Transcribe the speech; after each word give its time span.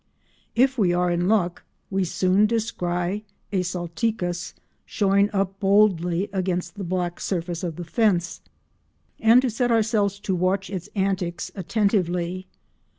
If 0.55 0.79
we 0.79 0.93
are 0.93 1.11
in 1.11 1.27
luck, 1.27 1.61
we 1.91 2.05
soon 2.05 2.47
descry 2.47 3.23
a 3.51 3.61
Salticus 3.61 4.55
showing 4.83 5.29
up 5.31 5.59
boldly 5.59 6.27
against 6.33 6.73
the 6.73 6.83
black 6.83 7.19
surface 7.19 7.63
of 7.63 7.75
the 7.75 7.85
fence, 7.85 8.41
and 9.19 9.43
to 9.43 9.51
set 9.51 9.69
ourselves 9.71 10.19
to 10.21 10.33
watch 10.33 10.71
its 10.71 10.89
antics 10.95 11.51
attentively. 11.53 12.47